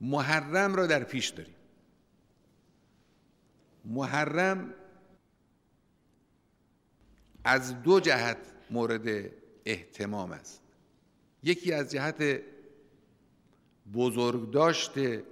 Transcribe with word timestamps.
محرم 0.00 0.74
را 0.74 0.86
در 0.86 1.04
پیش 1.04 1.28
داریم. 1.28 1.54
محرم 3.84 4.74
از 7.44 7.82
دو 7.82 8.00
جهت 8.00 8.38
مورد 8.70 9.32
احتمام 9.64 10.32
است. 10.32 10.62
یکی 11.42 11.72
از 11.72 11.90
جهت 11.90 12.42
بزرگ 13.94 14.50
داشته 14.50 15.24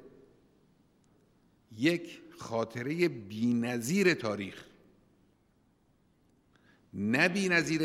یک 1.78 2.21
خاطره 2.38 3.08
بینظیر 3.08 4.14
تاریخ. 4.14 4.64
نه 6.94 7.28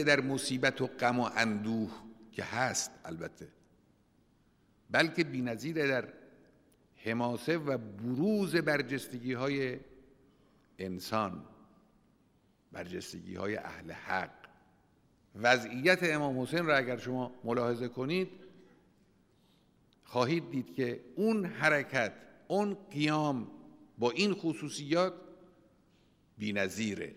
در 0.04 0.22
مصیبت 0.22 0.82
و 0.82 0.88
غم 0.88 1.20
و 1.20 1.30
اندوه 1.36 1.92
که 2.32 2.44
هست 2.44 2.92
البته 3.06 3.48
بلکه 4.92 5.24
بینظیر 5.24 5.88
در 5.88 6.21
حماسه 7.04 7.58
و 7.58 7.78
بروز 7.78 8.56
برجستگی 8.56 9.34
های 9.34 9.80
انسان 10.80 11.46
برجستگی 12.72 13.36
های 13.36 13.56
اهل 13.56 13.92
حق. 13.92 14.32
وضعیت 15.36 16.00
امام 16.04 16.42
حسین 16.42 16.66
را 16.66 16.78
اگر 16.78 16.98
شما 16.98 17.32
ملاحظه 17.44 17.88
کنید 17.88 18.30
خواهید 20.04 20.52
دید 20.52 20.74
که 20.74 21.04
اون 21.16 21.46
حرکت 21.46 22.14
اون 22.48 22.78
قیام 22.92 23.48
با 23.98 24.12
این 24.12 24.34
خصوصیات 24.34 25.14
بی‌نظیره. 26.38 27.16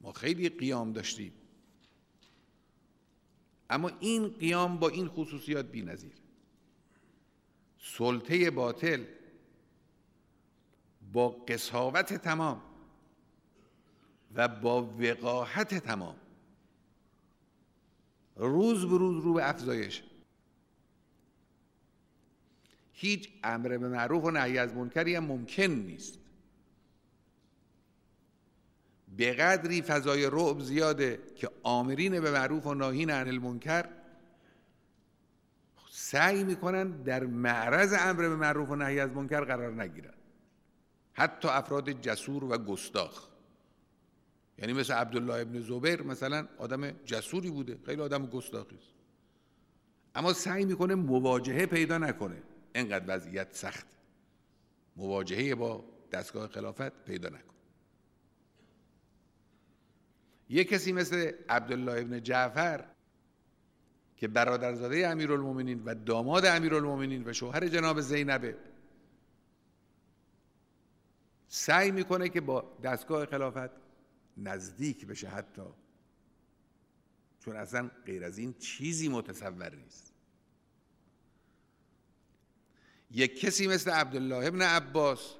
ما 0.00 0.12
خیلی 0.12 0.48
قیام 0.48 0.92
داشتیم. 0.92 1.32
اما 3.70 3.90
این 4.00 4.28
قیام 4.28 4.78
با 4.78 4.88
این 4.88 5.08
خصوصیات 5.08 5.66
بی‌نظیر. 5.66 6.12
سلطه 7.82 8.50
باطل 8.50 9.04
با 11.12 11.28
قصاوت 11.28 12.14
تمام 12.14 12.62
و 14.34 14.48
با 14.48 14.82
وقاحت 14.82 15.74
تمام. 15.74 16.16
روز 18.36 18.86
به 18.86 18.98
روز 18.98 19.24
رو 19.24 19.32
به 19.32 19.48
افزایش. 19.48 20.02
هیچ 22.92 23.28
امر 23.44 23.68
به 23.78 23.88
معروف 23.88 24.24
و 24.24 24.30
نهی 24.30 24.58
از 24.58 24.74
منکری 24.74 25.14
هم 25.14 25.24
ممکن 25.24 25.62
نیست. 25.62 26.18
به 29.16 29.32
قدری 29.32 29.82
فضای 29.82 30.26
رعب 30.26 30.60
زیاده 30.60 31.22
که 31.36 31.50
آمرین 31.62 32.20
به 32.20 32.30
معروف 32.30 32.66
و 32.66 32.74
ناهین 32.74 33.10
عن 33.10 33.28
المنکر 33.28 33.99
سعی 36.10 36.44
می‌کنن 36.44 36.90
در 36.90 37.24
معرض 37.24 37.94
امر 37.98 38.28
به 38.28 38.36
معروف 38.36 38.70
و 38.70 38.76
نهی 38.76 39.00
از 39.00 39.10
منکر 39.10 39.44
قرار 39.44 39.82
نگیرن. 39.82 40.14
حتی 41.12 41.48
افراد 41.48 41.90
جسور 41.90 42.44
و 42.44 42.58
گستاخ. 42.58 43.28
یعنی 44.58 44.72
مثل 44.72 44.92
عبدالله 44.94 45.34
ابن 45.34 45.60
زبیر 45.60 46.02
مثلا 46.02 46.48
آدم 46.58 46.90
جسوری 46.90 47.50
بوده 47.50 47.78
خیلی 47.86 48.02
آدم 48.02 48.26
گستاخی 48.26 48.76
است. 48.76 48.94
اما 50.14 50.32
سعی 50.32 50.64
می‌کنه 50.64 50.94
مواجهه 50.94 51.66
پیدا 51.66 51.98
نکنه. 51.98 52.42
انقدر 52.74 53.04
وضعیت 53.08 53.48
سخت. 53.52 53.86
مواجهه 54.96 55.54
با 55.54 55.84
دستگاه 56.12 56.48
خلافت 56.48 57.04
پیدا 57.04 57.28
نکنه 57.28 57.60
یه 60.48 60.64
کسی 60.64 60.92
مثل 60.92 61.32
عبدالله 61.48 62.00
ابن 62.00 62.22
جعفر 62.22 62.84
که 64.20 64.28
برادرزاده 64.28 65.08
امیرالمومنین 65.08 65.84
و 65.84 65.94
داماد 65.94 66.46
امیرالمومنین 66.46 67.28
و 67.28 67.32
شوهر 67.32 67.68
جناب 67.68 68.00
زینبه 68.00 68.56
سعی 71.48 71.90
می‌کنه 71.90 72.28
که 72.28 72.40
با 72.40 72.76
دستگاه 72.82 73.26
خلافت 73.26 73.70
نزدیک 74.36 75.06
بشه 75.06 75.28
حتی. 75.28 75.62
چون 77.40 77.56
اصلا 77.56 77.90
غیر 78.06 78.24
از 78.24 78.38
این 78.38 78.54
چیزی 78.58 79.08
متصور 79.08 79.74
نیست. 79.74 80.12
یک 83.10 83.40
کسی 83.40 83.66
مثل 83.66 83.90
عبدالله 83.90 84.46
ابن 84.46 84.62
عباس 84.62 85.34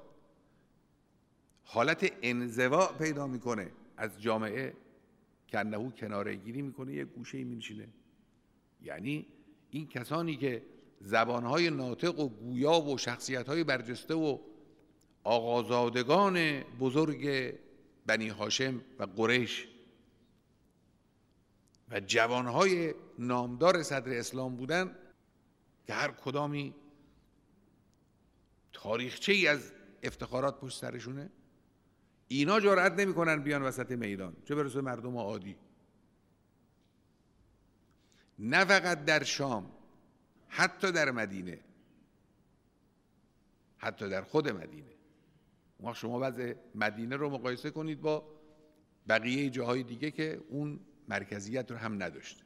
حالت 1.63 2.11
انزوا 2.21 2.87
پیدا 2.87 3.27
می‌کنه. 3.27 3.71
از 3.97 4.21
جامعه 4.21 4.73
که 5.47 5.59
انهو 5.59 5.91
کناره 5.91 6.35
گیری 6.35 6.61
می‌کنه 6.61 6.93
یه 6.93 7.05
گوشه 7.05 7.43
می 7.43 7.61
یعنی 8.81 9.27
این 9.69 9.87
کسانی 9.87 10.37
که 10.37 10.65
زبانهای 10.99 11.69
ناطق 11.69 12.19
و 12.19 12.29
گویا 12.29 12.81
و 12.81 12.97
شخصیتهای 12.97 13.63
برجسته 13.63 14.13
و 14.13 14.37
آغازادگان 15.23 16.63
بزرگ 16.63 17.53
بنی 18.05 18.27
هاشم 18.27 18.81
و 18.99 19.03
قریش 19.03 19.67
و 21.89 21.99
جوانهای 21.99 22.93
نامدار 23.19 23.83
صدر 23.83 24.17
اسلام 24.17 24.55
بودن 24.55 24.95
که 25.87 25.93
هر 25.93 26.11
کدامی 26.11 26.75
تاریخچه 28.73 29.33
ای 29.33 29.47
از 29.47 29.71
افتخارات 30.03 30.59
پشت 30.59 30.79
سرشونه 30.79 31.29
اینا 32.27 32.59
جرأت 32.59 32.93
نمی‌کنن 32.93 33.43
بیان 33.43 33.61
وسط 33.61 33.91
میدان 33.91 34.35
چه 34.45 34.55
برسه 34.55 34.81
مردم 34.81 35.17
عادی. 35.17 35.55
نه 38.41 38.65
فقط 38.65 39.05
در 39.05 39.23
شام 39.23 39.71
حتی 40.47 40.91
در 40.91 41.11
مدینه. 41.11 41.59
حتی 43.77 44.09
در 44.09 44.21
خود 44.21 44.49
مدینه. 44.49 44.91
ما 45.79 45.93
شما 45.93 46.19
وضع 46.21 46.53
مدینه 46.75 47.15
رو 47.15 47.29
مقایسه 47.29 47.71
کنید 47.71 48.01
با 48.01 48.27
بقیه 49.09 49.49
جاهای 49.49 49.83
دیگه 49.83 50.11
که 50.11 50.41
اون 50.49 50.79
مرکزیت 51.07 51.71
رو 51.71 51.77
هم 51.77 52.03
نداشته. 52.03 52.43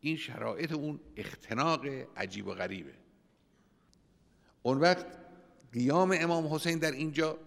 این 0.00 0.16
شرایط 0.16 0.72
اون 0.72 1.00
اختناق 1.16 1.86
عجیب 2.16 2.46
و 2.46 2.54
غریبه. 2.54 2.94
اون 4.62 4.78
وقت 4.78 5.06
قیام 5.72 6.14
امام 6.18 6.54
حسین 6.54 6.78
در 6.78 6.92
اینجا 6.92 7.38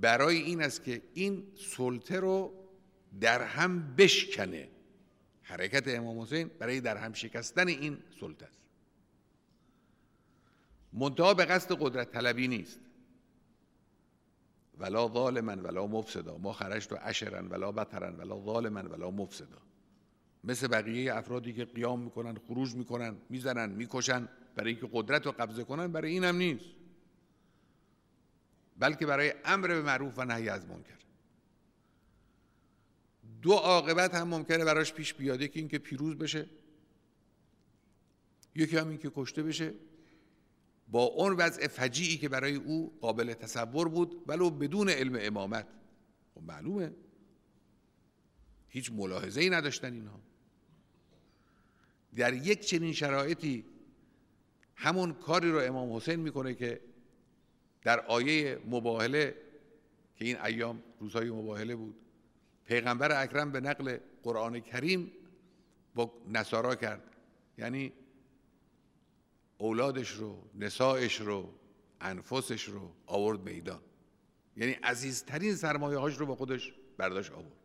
برای 0.00 0.36
این 0.36 0.62
است 0.62 0.84
که 0.84 1.02
این 1.14 1.46
سلطه 1.76 2.20
رو 2.20 2.52
در 3.20 3.42
هم 3.42 3.94
بشکنه. 3.96 4.75
حرکت 5.48 5.88
امام 5.88 6.20
حسین 6.20 6.50
برای 6.58 6.80
در 6.80 6.96
هم 6.96 7.12
شکستن 7.12 7.68
این 7.68 7.98
سلطه 8.20 8.46
است. 8.46 8.60
منتها 10.92 11.34
به 11.34 11.44
قصد 11.44 11.72
قدرت 11.80 12.12
طلبی 12.12 12.48
نیست. 12.48 12.80
ولا 14.78 15.08
ظالما 15.08 15.52
ولا 15.52 15.86
مفسدا. 15.86 16.38
ما 16.38 16.52
خرجت 16.52 16.92
و 16.92 16.96
اشرن 17.00 17.46
ولا 17.46 17.72
بطرن 17.72 18.16
ولا 18.16 18.44
ظالما 18.44 18.80
ولا 18.80 19.10
مفسدا. 19.10 19.58
مثل 20.44 20.66
بقیه 20.66 21.14
افرادی 21.14 21.52
که 21.52 21.64
قیام 21.64 22.00
می‌کنن 22.00 22.34
خروج 22.48 22.74
می‌کنن 22.74 23.16
می‌زنن 23.30 23.70
می‌کشن 23.70 24.28
برای 24.56 24.70
اینکه 24.70 24.88
قدرت 24.92 25.26
رو 25.26 25.32
قبضه 25.32 25.64
کنن 25.64 25.92
برای 25.92 26.10
این 26.10 26.24
هم 26.24 26.36
نیست. 26.36 26.66
بلکه 28.78 29.06
برای 29.06 29.34
امر 29.44 29.66
به 29.66 29.82
معروف 29.82 30.18
و 30.18 30.24
نهی 30.24 30.48
از 30.48 30.66
منکر. 30.66 31.05
دو 33.46 33.52
عاقبت 33.52 34.14
هم 34.14 34.28
ممکنه 34.28 34.64
براش 34.64 34.92
پیش 34.92 35.14
بیاده 35.14 35.48
که 35.48 35.60
اینکه 35.60 35.78
پیروز 35.78 36.18
بشه 36.18 36.46
یکی 38.54 38.76
هم 38.76 38.88
اینکه 38.88 39.10
کشته 39.14 39.42
بشه. 39.42 39.74
با 40.88 41.02
اون 41.02 41.32
وضع 41.32 41.66
فجیعی 41.66 42.16
که 42.16 42.28
برای 42.28 42.54
او 42.54 42.98
قابل 43.00 43.34
تصور 43.34 43.88
بود 43.88 44.22
ولو 44.26 44.50
بدون 44.50 44.88
علم 44.88 45.18
امامت. 45.20 45.66
خب 46.34 46.42
معلومه. 46.42 46.92
هیچ 48.68 48.92
ملاحظه 48.92 49.40
ای 49.40 49.50
نداشتن 49.50 49.92
اینها. 49.92 50.20
در 52.16 52.34
یک 52.34 52.60
چنین 52.60 52.92
شرایطی 52.92 53.64
همون 54.74 55.12
کاری 55.12 55.50
رو 55.50 55.58
امام 55.58 55.96
حسین 55.96 56.20
می‌کنه 56.20 56.54
که 56.54 56.80
در 57.82 58.00
آیه 58.00 58.58
مباهله 58.66 59.34
که 60.16 60.24
این 60.24 60.40
ایام 60.40 60.82
روزهای 61.00 61.30
مباهله 61.30 61.76
بود 61.76 62.05
پیغمبر 62.66 63.22
اکرم 63.22 63.52
به 63.52 63.60
نقل 63.60 63.98
قرآن 64.22 64.60
کریم 64.60 65.12
با 65.94 66.12
نصارا 66.28 66.74
کرد. 66.74 67.02
یعنی 67.58 67.92
اولادش 69.58 70.10
رو 70.10 70.42
نسایش 70.54 71.20
رو 71.20 71.54
انفسش 72.00 72.64
رو 72.64 72.92
آورد 73.06 73.40
میدان. 73.40 73.80
یعنی 74.56 74.72
عزیزترین 74.72 75.54
سرمایه 75.54 75.98
هاش 75.98 76.16
رو 76.16 76.26
با 76.26 76.34
خودش 76.34 76.74
برداشت 76.98 77.32
آورد. 77.32 77.56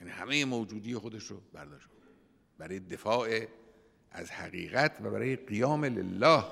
یعنی 0.00 0.10
همه 0.12 0.44
موجودی 0.44 0.94
خودش 0.94 1.24
رو 1.24 1.40
برداشت 1.52 1.86
آورد. 1.86 2.10
برای 2.58 2.80
دفاع 2.80 3.46
از 4.10 4.30
حقیقت 4.30 4.98
و 5.02 5.10
برای 5.10 5.36
قیام 5.36 5.84
لله. 5.84 6.44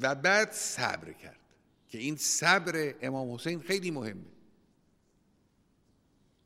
و 0.00 0.14
بعد 0.14 0.52
صبر 0.52 1.12
کرد 1.12 1.40
که 1.88 1.98
این 1.98 2.16
صبر 2.16 2.94
امام 3.02 3.34
حسین 3.34 3.60
خیلی 3.60 3.90
مهمه. 3.90 4.33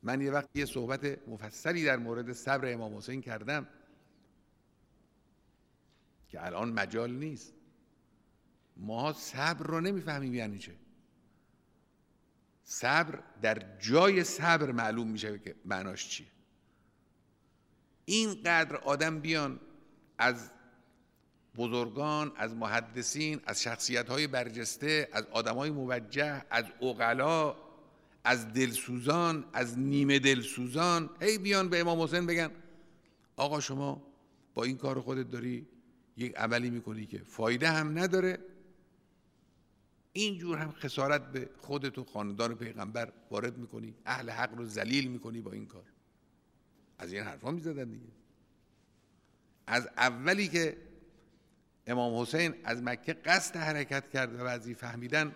من 0.02 0.20
یه 0.20 0.30
وقت 0.30 0.48
یه 0.54 0.64
صحبت 0.64 1.28
مفصلی 1.28 1.84
در 1.84 1.96
مورد 1.96 2.32
صبر 2.32 2.72
امام 2.72 2.96
حسین 2.96 3.20
کردم 3.20 3.68
که 6.28 6.46
الان 6.46 6.72
مجال 6.72 7.10
نیست. 7.10 7.54
ما 8.76 9.12
صبر 9.12 9.66
رو 9.66 9.80
نمی‌فهمیم 9.80 10.34
یعنی 10.34 10.58
چه. 10.58 10.74
صبر 12.64 13.22
در 13.42 13.78
جای 13.78 14.24
صبر 14.24 14.72
معلوم 14.72 15.08
میشه 15.08 15.38
که 15.38 15.54
معناش 15.64 16.08
چیه. 16.08 16.26
اینقدر 18.04 18.76
آدم 18.76 19.20
بیان 19.20 19.60
از 20.18 20.50
بزرگان 21.56 22.32
از 22.36 22.54
محدثین 22.54 23.40
از 23.46 23.62
شخصیت 23.62 24.08
های 24.08 24.26
برجسته 24.26 25.08
از 25.12 25.26
آدم 25.26 25.54
های 25.54 25.70
موجه 25.70 26.44
از 26.50 26.64
اقلا 26.82 27.67
از 28.24 28.52
دلسوزان 28.52 29.44
از 29.52 29.78
نیمه 29.78 30.18
دلسوزان 30.18 31.10
هی 31.20 31.38
بیان 31.38 31.68
به 31.68 31.80
امام 31.80 32.02
حسین 32.02 32.26
بگن 32.26 32.50
آقا 33.36 33.60
شما 33.60 34.02
با 34.54 34.64
این 34.64 34.76
کار 34.76 35.00
خودت 35.00 35.30
داری 35.30 35.66
یک 36.16 36.34
عملی 36.36 36.70
می‌کنی 36.70 37.06
که 37.06 37.18
فایده 37.18 37.70
هم 37.70 37.98
نداره. 37.98 38.38
اینجور 40.12 40.58
هم 40.58 40.72
خسارت 40.72 41.32
به 41.32 41.50
خودت 41.58 41.98
و 41.98 42.04
خاندان 42.04 42.54
پیغمبر 42.54 43.12
وارد 43.30 43.58
می‌کنی. 43.58 43.94
اهل 44.06 44.30
حق 44.30 44.54
رو 44.54 44.64
ذلیل 44.64 45.08
می‌کنی 45.08 45.40
با 45.40 45.52
این 45.52 45.66
کار. 45.66 45.84
از 46.98 47.12
این 47.12 47.22
حرفا 47.22 47.50
می‌زدن 47.50 47.90
دیگه. 47.90 48.12
از 49.66 49.88
اولی 49.96 50.48
که 50.48 50.76
امام 51.86 52.22
حسین 52.22 52.54
از 52.64 52.82
مکه 52.82 53.12
قصد 53.12 53.56
حرکت 53.56 54.10
کرد 54.10 54.34
و 54.34 54.44
بعضی 54.44 54.74
فهمیدن 54.74 55.34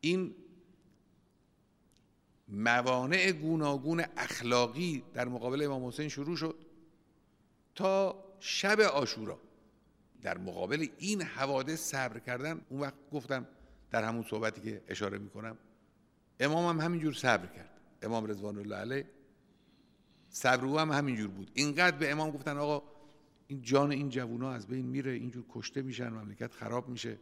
این 0.00 0.34
موانع 2.48 3.32
گوناگون 3.32 4.04
اخلاقی 4.16 5.02
در 5.14 5.28
مقابل 5.28 5.62
امام 5.62 5.86
حسین 5.86 6.08
شروع 6.08 6.36
شد 6.36 6.54
تا 7.74 8.24
شب 8.40 8.80
آشورا 8.80 9.38
در 10.22 10.38
مقابل 10.38 10.86
این 10.98 11.22
حوادث 11.22 11.90
صبر 11.90 12.18
کردن 12.18 12.60
اون 12.68 12.80
وقت 12.80 12.94
گفتم 13.12 13.46
در 13.90 14.04
همون 14.04 14.22
صحبتی 14.30 14.60
که 14.60 14.82
اشاره 14.88 15.18
می‌کنم 15.18 15.58
امام 16.40 16.78
هم 16.78 16.84
همینجور 16.84 17.12
صبر 17.12 17.46
کرد. 17.46 17.70
امام 18.02 18.26
رضوان 18.26 18.58
الله 18.58 18.76
علیه 18.76 19.06
صبر 20.28 20.64
او 20.64 20.78
هم 20.78 20.92
همینجور 20.92 21.28
بود. 21.28 21.50
اینقدر 21.54 21.96
به 21.96 22.10
امام 22.10 22.30
گفتن 22.30 22.56
آقا 22.56 22.82
این 23.46 23.62
جان 23.62 23.92
این 23.92 24.08
جوونا 24.08 24.52
از 24.52 24.66
بین 24.66 24.86
میره 24.86 25.12
اینجور 25.12 25.44
کشته 25.48 25.82
میشن 25.82 26.08
مملکت 26.08 26.52
خراب 26.52 26.88
میشه. 26.88 27.18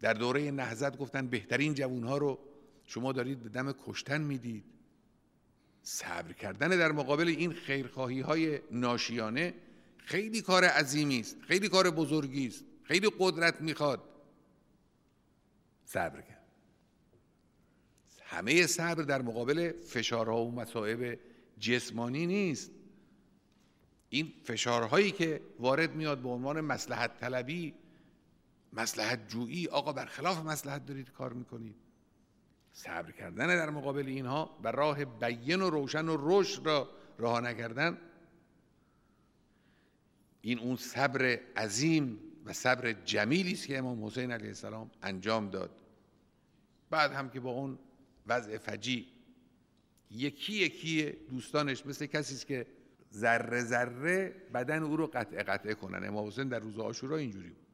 در 0.00 0.14
دوره 0.14 0.50
نهزت 0.50 0.98
گفتن 0.98 1.26
بهترین 1.26 1.74
جوونها 1.74 2.16
رو 2.16 2.38
شما 2.86 3.12
دارید 3.12 3.42
به 3.42 3.48
دم 3.48 3.74
کشتن 3.86 4.20
می‌دید. 4.20 4.64
صبر 5.82 6.32
کردن 6.32 6.68
در 6.68 6.92
مقابل 6.92 7.28
این 7.28 7.52
خیرخواهی 7.52 8.20
های 8.20 8.60
ناشیانه 8.70 9.54
خیلی 9.96 10.42
کار 10.42 10.64
عظیمی 10.64 11.20
است 11.20 11.36
خیلی 11.42 11.68
کار 11.68 11.90
بزرگی 11.90 12.46
است 12.46 12.64
خیلی 12.82 13.10
قدرت 13.18 13.60
می‌خواد. 13.60 14.02
صبر 15.84 16.20
کرد. 16.20 16.44
همه 18.22 18.66
صبر 18.66 19.02
در 19.02 19.22
مقابل 19.22 19.72
فشارها 19.72 20.44
و 20.44 20.50
مصائب 20.50 21.18
جسمانی 21.58 22.26
نیست. 22.26 22.70
این 24.08 24.32
فشارهایی 24.44 25.10
که 25.10 25.40
وارد 25.58 25.94
میاد 25.94 26.18
به 26.18 26.28
عنوان 26.28 26.60
مسلحت 26.60 27.20
طلبی 27.20 27.74
مسلحت 28.72 29.28
جویی 29.28 29.68
آقا 29.68 29.92
برخلاف 29.92 30.38
مسلحت 30.38 30.86
دارید 30.86 31.10
کار 31.10 31.32
می‌کنید. 31.32 31.83
صبر 32.76 33.10
کردن 33.10 33.46
در 33.46 33.70
مقابل 33.70 34.06
اینها 34.06 34.58
و 34.64 34.68
راه 34.68 35.04
بین 35.04 35.62
و 35.62 35.70
روشن 35.70 36.08
و 36.08 36.16
رشد 36.20 36.66
را 36.66 36.90
راه 37.18 37.40
نکردن 37.40 37.98
این 40.40 40.58
اون 40.58 40.76
صبر 40.76 41.22
عظیم 41.56 42.18
و 42.44 42.52
صبر 42.52 42.92
جمیلی 42.92 43.52
است 43.52 43.66
که 43.66 43.78
امام 43.78 44.04
حسین 44.04 44.30
علیه 44.30 44.48
السلام 44.48 44.90
انجام 45.02 45.50
داد. 45.50 45.70
بعد 46.90 47.12
هم 47.12 47.30
که 47.30 47.40
با 47.40 47.50
اون 47.50 47.78
وضع 48.26 48.58
فجی 48.58 49.08
یکی 50.10 50.52
یکی 50.52 51.10
دوستانش 51.30 51.86
مثل 51.86 52.06
کسی 52.06 52.34
است 52.34 52.46
که 52.46 52.66
ذره 53.12 53.64
ذره 53.64 54.34
بدن 54.54 54.82
او 54.82 54.96
رو 54.96 55.06
قطع 55.06 55.42
قطعه 55.42 55.74
کنن. 55.74 56.08
امام 56.08 56.26
حسین 56.26 56.48
در 56.48 56.58
روز 56.58 56.78
آشورا 56.78 57.16
اینجوری 57.16 57.48
بود. 57.48 57.66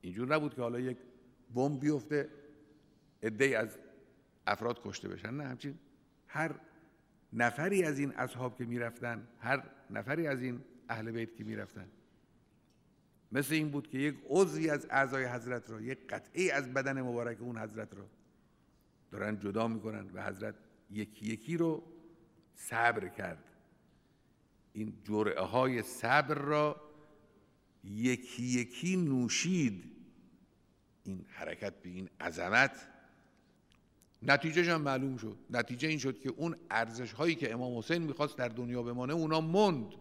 اینجور 0.00 0.34
نبود 0.34 0.54
که 0.54 0.62
حالا 0.62 0.80
یک 0.80 0.96
بمب 1.54 1.80
بیفته 1.80 2.28
ای 3.40 3.54
از 3.54 3.78
افراد 4.46 4.82
کشته 4.82 5.08
بشن. 5.08 5.34
نه 5.34 5.44
همچین 5.44 5.78
هر 6.26 6.54
نفری 7.32 7.84
از 7.84 7.98
این 7.98 8.12
اصحاب 8.14 8.58
که 8.58 8.64
می‌رفتن 8.64 9.28
هر 9.38 9.62
نفری 9.90 10.26
از 10.26 10.42
این 10.42 10.64
اهل 10.88 11.10
بیت 11.10 11.36
که 11.36 11.44
می‌رفتن 11.44 11.88
مثل 13.32 13.54
این 13.54 13.70
بود 13.70 13.88
که 13.88 13.98
یک 13.98 14.16
عضوی 14.28 14.70
از 14.70 14.86
اعضای 14.90 15.24
حضرت 15.24 15.70
را 15.70 15.80
یک 15.80 16.06
قطعه 16.08 16.52
از 16.52 16.74
بدن 16.74 17.02
مبارک 17.02 17.40
اون 17.40 17.58
حضرت 17.58 17.94
را 17.94 18.06
دارن 19.10 19.38
جدا 19.38 19.68
می‌کنن 19.68 20.10
و 20.10 20.26
حضرت 20.26 20.54
یکی 20.90 21.26
یکی 21.26 21.56
رو 21.56 21.92
صبر 22.54 23.08
کرد. 23.08 23.44
این 24.72 24.98
جرعه 25.04 25.42
های 25.42 25.82
صبر 25.82 26.34
را 26.34 26.80
یکی 27.84 28.42
یکی 28.42 28.96
نوشید. 28.96 29.92
این 31.04 31.26
حرکت 31.28 31.82
به 31.82 31.88
این 31.88 32.08
عظمت 32.20 32.88
نتیجهش 34.22 34.68
هم 34.68 34.80
معلوم 34.80 35.16
شد. 35.16 35.36
نتیجه 35.50 35.88
این 35.88 35.98
شد 35.98 36.20
که 36.20 36.32
اون 36.36 36.56
ارزش 36.70 37.12
هایی 37.12 37.34
که 37.34 37.52
امام 37.52 37.78
حسین 37.78 38.02
می‌خواست 38.02 38.36
در 38.36 38.48
دنیا 38.48 38.82
بمانه 38.82 39.12
اونا 39.12 39.40
مند 39.40 39.94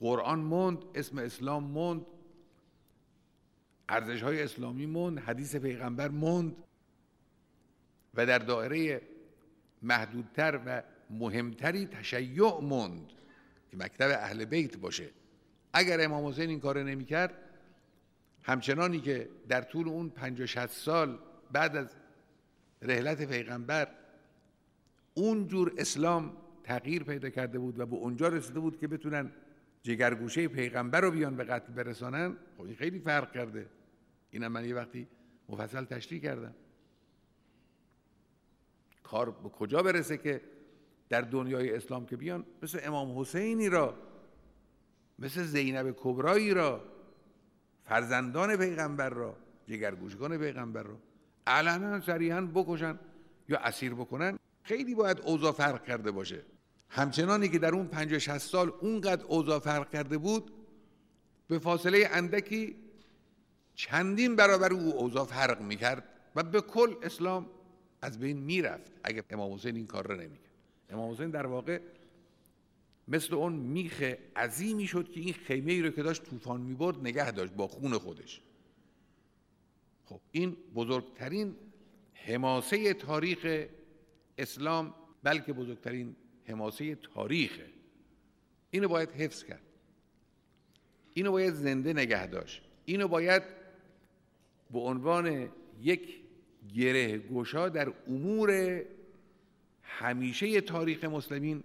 قرآن 0.00 0.38
مند 0.38 0.78
اسم 0.94 1.18
اسلام 1.18 1.64
مند 1.64 2.06
ارزش 3.88 4.22
های 4.22 4.42
اسلامی 4.42 4.86
مند 4.86 5.18
حدیث 5.18 5.56
پیغمبر 5.56 6.08
مند 6.08 6.56
و 8.14 8.26
در 8.26 8.38
دایره 8.38 9.02
محدودتر 9.82 10.60
و 10.66 10.82
مهمتری 11.10 11.86
تشیع 11.86 12.60
مند 12.60 13.12
که 13.70 13.76
مکتب 13.76 14.08
اهل 14.10 14.44
بیت 14.44 14.76
باشه. 14.76 15.10
اگر 15.72 16.04
امام 16.04 16.26
حسین 16.26 16.50
این 16.50 16.60
کار 16.60 16.82
نمی‌کرد 16.82 17.34
همچنانی 18.42 19.00
که 19.00 19.28
در 19.48 19.62
طول 19.62 19.88
اون 19.88 20.10
50 20.10 20.66
سال 20.66 21.18
بعد 21.52 21.76
از 21.76 21.88
رحلت 22.82 23.28
پیغمبر 23.28 23.88
اونجور 25.14 25.72
اسلام 25.78 26.36
تغییر 26.64 27.02
پیدا 27.02 27.30
کرده 27.30 27.58
بود 27.58 27.80
و 27.80 27.86
به 27.86 27.96
اونجا 27.96 28.28
رسیده 28.28 28.60
بود 28.60 28.78
که 28.78 28.88
بتونن 28.88 29.32
جگرگوشه 29.82 30.48
پیغمبر 30.48 31.00
رو 31.00 31.10
بیان 31.10 31.36
به 31.36 31.44
قتل 31.44 31.72
برسانن. 31.72 32.36
خب 32.56 32.62
این 32.62 32.74
خیلی 32.74 32.98
فرق 32.98 33.32
کرده. 33.32 33.66
اینم 34.30 34.52
من 34.52 34.64
یه 34.64 34.74
وقتی 34.74 35.08
مفصل 35.48 35.84
تشریح 35.84 36.22
کردم. 36.22 36.54
کار 39.02 39.30
به 39.30 39.48
کجا 39.48 39.82
برسه 39.82 40.16
که 40.16 40.40
در 41.08 41.20
دنیای 41.20 41.76
اسلام 41.76 42.06
که 42.06 42.16
بیان؟ 42.16 42.44
مثل 42.62 42.80
امام 42.82 43.18
حسینی 43.18 43.68
را 43.68 43.94
مثل 45.18 45.42
زینب 45.42 45.94
کبرایی 45.98 46.54
را 46.54 46.84
فرزندان 47.84 48.56
پیغمبر 48.56 49.10
را 49.10 49.36
جگرگوشگان 49.66 50.38
پیغمبر 50.38 50.82
را. 50.82 50.98
علنا 51.46 52.00
صریحا 52.00 52.40
بکشن 52.40 52.98
یا 53.48 53.58
اسیر 53.58 53.94
بکنن 53.94 54.38
خیلی 54.62 54.94
باید 54.94 55.20
اوضاع 55.20 55.52
فرق 55.52 55.84
کرده 55.84 56.10
باشه. 56.10 56.42
همچنانی 56.88 57.48
که 57.48 57.58
در 57.58 57.74
اون 57.74 57.86
50 57.86 58.18
60 58.18 58.38
سال 58.38 58.72
اونقدر 58.80 59.24
اوضاع 59.24 59.58
فرق 59.58 59.90
کرده 59.90 60.18
بود 60.18 60.50
به 61.48 61.58
فاصله 61.58 62.08
اندکی 62.12 62.76
چندین 63.74 64.36
برابر 64.36 64.72
او 64.72 64.94
اوضاع 64.94 65.24
فرق 65.24 65.60
می‌کرد 65.60 66.04
و 66.36 66.42
به 66.42 66.60
کل 66.60 66.94
اسلام 67.02 67.46
از 68.02 68.18
بین 68.18 68.38
می‌رفت. 68.38 68.92
اگر 69.04 69.22
امام 69.30 69.54
حسین 69.54 69.76
این 69.76 69.86
کار 69.86 70.06
را 70.06 70.14
نمی‌کرد. 70.14 70.52
امام 70.90 71.12
حسین 71.12 71.30
در 71.30 71.46
واقع 71.46 71.80
مثل 73.08 73.34
اون 73.34 73.52
میخ 73.52 74.14
عظیمی 74.36 74.86
شد 74.86 75.10
که 75.10 75.20
این 75.20 75.32
خیمه 75.32 75.72
ای 75.72 75.82
رو 75.82 75.90
که 75.90 76.02
داشت 76.02 76.24
طوفان 76.24 76.60
می‌برد 76.60 77.00
نگه 77.00 77.30
داشت 77.30 77.52
با 77.52 77.68
خون 77.68 77.98
خودش. 77.98 78.40
خب 80.06 80.20
این 80.32 80.56
بزرگترین 80.74 81.56
حماسه 82.14 82.94
تاریخ 82.94 83.66
اسلام 84.38 84.94
بلکه 85.22 85.52
بزرگترین 85.52 86.16
حماسه 86.48 86.94
تاریخه 86.94 87.66
اینو 88.70 88.88
باید 88.88 89.10
حفظ 89.10 89.44
کرد. 89.44 89.60
اینو 91.14 91.32
باید 91.32 91.54
زنده 91.54 91.92
نگه 91.92 92.26
داشت. 92.26 92.62
اینو 92.84 93.08
باید 93.08 93.42
به 94.70 94.78
عنوان 94.78 95.48
یک 95.80 96.20
گره 96.74 97.18
گشا 97.18 97.68
در 97.68 97.92
امور 98.08 98.82
همیشه 99.82 100.60
تاریخ 100.60 101.04
مسلمین 101.04 101.64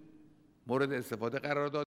مورد 0.68 0.92
استفاده 0.94 1.40
قرار 1.40 1.68
داد. 1.68 1.86